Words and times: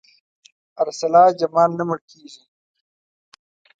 ارسلا 0.83 1.23
جمال 1.39 1.69
نه 1.77 1.83
مړ 1.87 1.99
کېږي. 2.09 2.41